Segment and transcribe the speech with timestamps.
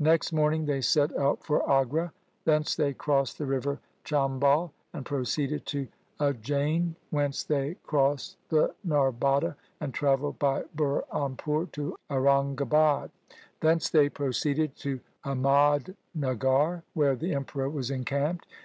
[0.00, 2.12] Next morning they set out for Agra.
[2.44, 5.86] Thence they crossed the river Cham bal and proceeded to
[6.18, 13.10] Ujjain, whence they crossed the Narbada and travelled by Burhanpur to Auran gabad.
[13.60, 18.46] Thence they proceeded to Ahmadnagar, where the Emperor was encamped.